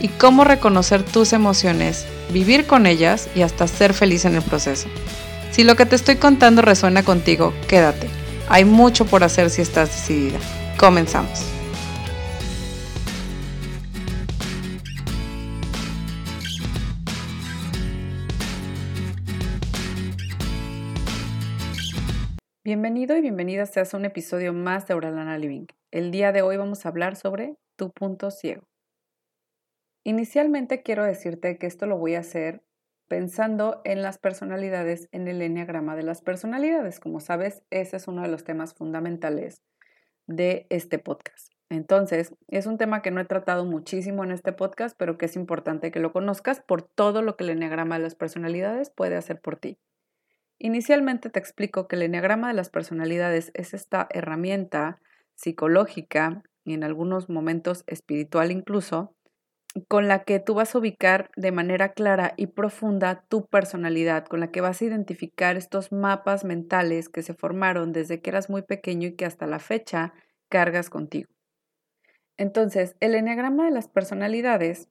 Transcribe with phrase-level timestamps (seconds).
[0.00, 4.88] y cómo reconocer tus emociones, vivir con ellas y hasta ser feliz en el proceso.
[5.50, 8.08] Si lo que te estoy contando resuena contigo, quédate.
[8.48, 10.38] Hay mucho por hacer si estás decidida.
[10.78, 11.44] Comenzamos.
[22.64, 25.66] Bienvenido y bienvenida seas a un episodio más de Auralana Living.
[25.90, 28.69] El día de hoy vamos a hablar sobre tu punto ciego.
[30.04, 32.62] Inicialmente quiero decirte que esto lo voy a hacer
[33.08, 37.00] pensando en las personalidades en el enneagrama de las personalidades.
[37.00, 39.62] Como sabes, ese es uno de los temas fundamentales
[40.26, 41.52] de este podcast.
[41.70, 45.36] Entonces, es un tema que no he tratado muchísimo en este podcast, pero que es
[45.36, 49.40] importante que lo conozcas por todo lo que el enneagrama de las personalidades puede hacer
[49.40, 49.78] por ti.
[50.58, 55.00] Inicialmente te explico que el enneagrama de las personalidades es esta herramienta
[55.34, 59.14] psicológica y en algunos momentos espiritual incluso,
[59.88, 64.40] con la que tú vas a ubicar de manera clara y profunda tu personalidad, con
[64.40, 68.62] la que vas a identificar estos mapas mentales que se formaron desde que eras muy
[68.62, 70.12] pequeño y que hasta la fecha
[70.48, 71.30] cargas contigo.
[72.36, 74.88] Entonces, el enneagrama de las personalidades,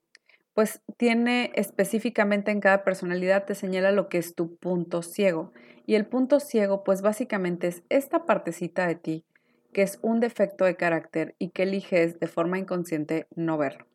[0.53, 5.51] pues tiene específicamente en cada personalidad, te señala lo que es tu punto ciego.
[5.85, 9.25] Y el punto ciego, pues básicamente es esta partecita de ti,
[9.73, 13.88] que es un defecto de carácter y que eliges de forma inconsciente no verlo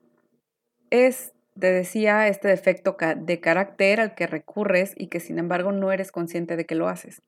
[0.95, 5.93] es, te decía, este defecto de carácter al que recurres y que sin embargo no
[5.93, 7.23] eres consciente de que lo haces.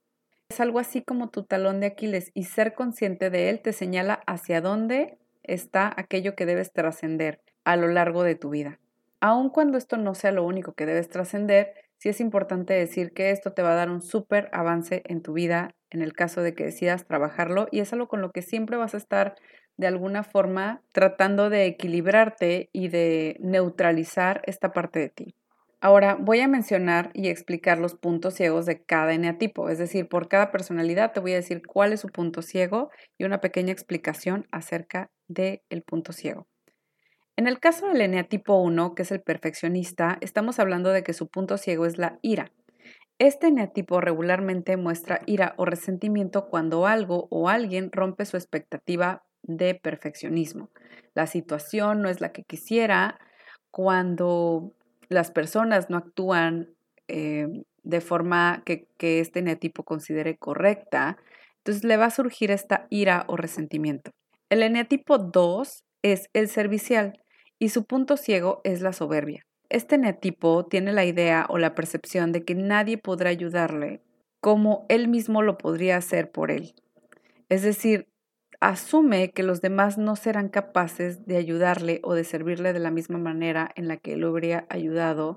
[0.48, 4.22] Es algo así como tu talón de Aquiles y ser consciente de él te señala
[4.26, 8.78] hacia dónde está aquello que debes trascender a lo largo de tu vida.
[9.21, 13.31] Aun cuando esto no sea lo único que debes trascender, sí es importante decir que
[13.31, 16.55] esto te va a dar un súper avance en tu vida en el caso de
[16.55, 19.34] que decidas trabajarlo y es algo con lo que siempre vas a estar
[19.76, 25.34] de alguna forma tratando de equilibrarte y de neutralizar esta parte de ti.
[25.81, 30.28] Ahora voy a mencionar y explicar los puntos ciegos de cada eneatipo, es decir, por
[30.28, 34.47] cada personalidad te voy a decir cuál es su punto ciego y una pequeña explicación
[34.50, 36.47] acerca del punto ciego.
[37.37, 41.28] En el caso del eneatipo 1, que es el perfeccionista, estamos hablando de que su
[41.28, 42.50] punto ciego es la ira.
[43.19, 49.74] Este eneatipo regularmente muestra ira o resentimiento cuando algo o alguien rompe su expectativa de
[49.74, 50.70] perfeccionismo.
[51.14, 53.18] La situación no es la que quisiera
[53.70, 54.72] cuando
[55.08, 56.74] las personas no actúan
[57.08, 57.46] eh,
[57.82, 61.16] de forma que, que este eneatipo considere correcta,
[61.58, 64.10] entonces le va a surgir esta ira o resentimiento.
[64.50, 67.20] El eneatipo 2 es el servicial
[67.58, 69.42] y su punto ciego es la soberbia.
[69.68, 74.00] Este eneatipo tiene la idea o la percepción de que nadie podrá ayudarle
[74.40, 76.74] como él mismo lo podría hacer por él.
[77.48, 78.06] Es decir,
[78.69, 83.19] asume que los demás no serán capaces de ayudarle o de servirle de la misma
[83.19, 85.37] manera en la que él habría ayudado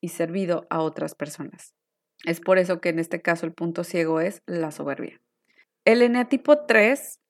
[0.00, 1.74] y servido a otras personas.
[2.24, 5.20] Es por eso que en este caso el punto ciego es la soberbia.
[5.84, 7.20] El eneatipo 3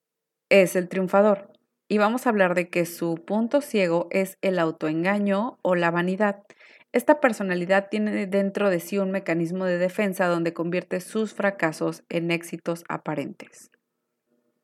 [0.51, 1.51] es el triunfador
[1.89, 6.45] y vamos a hablar de que su punto ciego es el autoengaño o la vanidad.
[6.93, 12.31] Esta personalidad tiene dentro de sí un mecanismo de defensa donde convierte sus fracasos en
[12.31, 13.73] éxitos aparentes.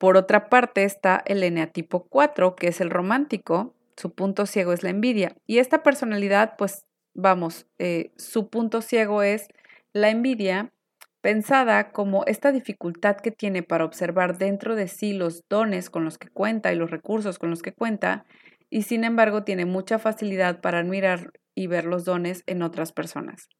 [0.01, 3.75] Por otra parte está el eneatipo 4, que es el romántico.
[3.99, 5.37] Su punto ciego es la envidia.
[5.47, 9.49] Y esta personalidad, pues vamos, eh, su punto ciego es
[9.93, 10.73] la envidia
[11.21, 16.17] pensada como esta dificultad que tiene para observar dentro de sí los dones con los
[16.17, 18.25] que cuenta y los recursos con los que cuenta,
[18.71, 23.51] y sin embargo tiene mucha facilidad para admirar y ver los dones en otras personas.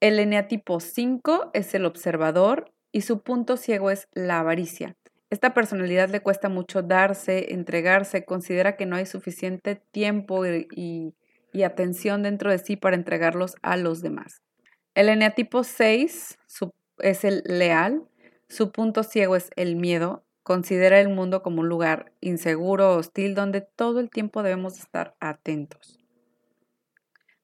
[0.00, 4.94] El eneatipo 5 es el observador y su punto ciego es la avaricia.
[5.30, 11.14] Esta personalidad le cuesta mucho darse, entregarse, considera que no hay suficiente tiempo y,
[11.64, 14.42] atención dentro de sí para entregarlos a los demás.
[14.94, 16.38] El eneatipo 6
[16.98, 18.02] es el leal,
[18.48, 23.62] su punto ciego es el miedo, considera el mundo como un lugar inseguro, hostil, donde
[23.62, 25.98] todo el tiempo debemos estar atentos.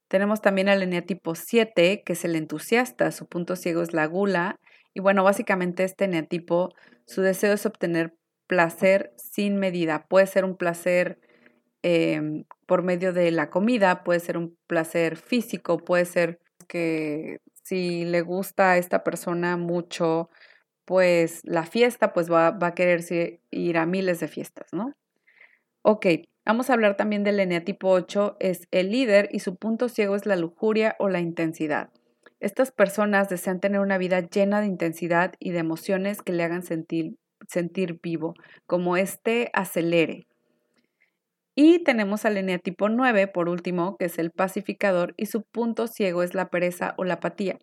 [0.09, 4.59] Tenemos también al eneatipo 7, que es el entusiasta, su punto ciego es la gula
[4.93, 6.73] y bueno, básicamente este eneatipo,
[7.05, 8.15] su deseo es obtener
[8.47, 10.07] placer sin medida.
[10.07, 11.19] Puede ser un placer
[11.83, 18.05] em, por medio de la comida, puede ser un placer físico, puede ser que si
[18.05, 20.29] le gusta a esta persona mucho,
[20.85, 23.03] pues la fiesta, pues va, va a querer
[23.51, 24.93] ir a miles de fiestas, ¿no?
[25.83, 26.07] Ok,
[26.45, 30.25] vamos a hablar también del eneatipo 8, es el líder y su punto ciego es
[30.25, 31.91] la lujuria o la intensidad.
[32.39, 36.63] Estas personas desean tener una vida llena de intensidad y de emociones que le hagan
[36.63, 37.15] sentir,
[37.47, 38.33] sentir vivo,
[38.65, 40.25] como este acelere.
[41.55, 46.23] Y tenemos al eneatipo 9, por último, que es el pacificador, y su punto ciego
[46.23, 47.59] es la pereza o la apatía.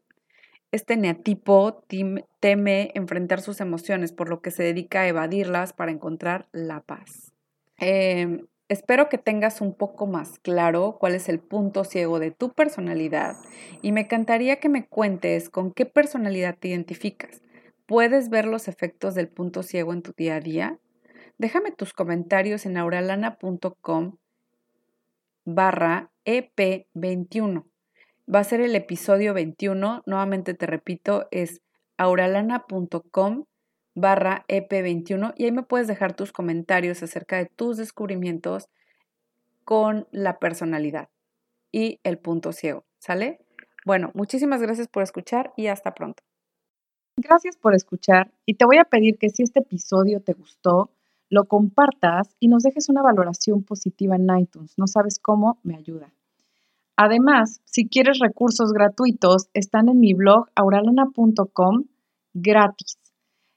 [0.70, 1.82] Este neatipo
[2.40, 7.32] teme enfrentar sus emociones, por lo que se dedica a evadirlas para encontrar la paz.
[7.79, 12.53] Em, espero que tengas un poco más claro cuál es el punto ciego de tu
[12.53, 13.37] personalidad
[13.83, 17.43] y me encantaría que me cuentes con qué personalidad te identificas.
[17.87, 20.79] ¿Puedes ver los efectos del punto ciego en tu día a día?
[21.39, 24.17] Déjame tus comentarios en auralana.com
[25.45, 27.65] barra EP21
[28.33, 30.03] va a ser el episodio 21.
[30.07, 31.63] Nuevamente te repito, es
[31.97, 33.45] auralana.com
[33.96, 38.69] barra EP21 y ahí me puedes dejar tus comentarios acerca de tus descubrimientos
[39.64, 41.08] con la personalidad
[41.72, 42.84] y el punto ciego.
[42.98, 43.40] ¿Sale?
[43.84, 46.22] Bueno, muchísimas gracias por escuchar y hasta pronto.
[47.16, 50.90] Gracias por escuchar y te voy a pedir que si este episodio te gustó,
[51.31, 54.75] lo compartas y nos dejes una valoración positiva en iTunes.
[54.76, 56.12] No sabes cómo, me ayuda.
[56.96, 61.84] Además, si quieres recursos gratuitos, están en mi blog auralana.com
[62.34, 63.06] gratis.